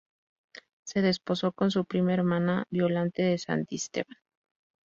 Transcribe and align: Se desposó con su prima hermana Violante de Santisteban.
Se 0.83 1.03
desposó 1.03 1.51
con 1.51 1.69
su 1.69 1.85
prima 1.85 2.11
hermana 2.15 2.65
Violante 2.71 3.21
de 3.21 3.37
Santisteban. 3.37 4.17